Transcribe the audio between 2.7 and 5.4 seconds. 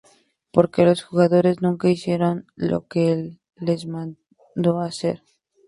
que el les mandó a hacer.